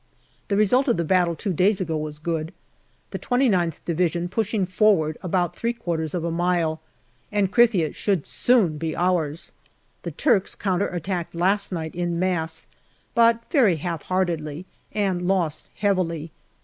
The 0.47 0.57
result 0.57 0.87
of 0.87 0.97
the 0.97 1.03
battle 1.03 1.35
two 1.35 1.53
days 1.53 1.79
ago 1.79 1.95
was 1.95 2.17
good, 2.17 2.55
the 3.11 3.19
29th 3.19 3.81
Division 3.85 4.29
pushing 4.29 4.65
forward 4.65 5.15
about 5.21 5.55
three 5.55 5.73
quarters 5.73 6.15
of 6.15 6.23
a 6.23 6.31
mile, 6.31 6.81
and 7.31 7.51
Krithia 7.51 7.93
should 7.93 8.25
soon 8.25 8.79
be 8.79 8.95
ours. 8.95 9.51
The 10.01 10.09
Turks 10.09 10.55
counter 10.55 10.87
attacked 10.87 11.35
last 11.35 11.71
night 11.71 11.93
in 11.93 12.17
mass, 12.17 12.65
but 13.13 13.43
very 13.51 13.75
half 13.75 14.01
heartedly, 14.01 14.65
and 14.91 15.27
lost 15.27 15.67
heavily. 15.75 16.31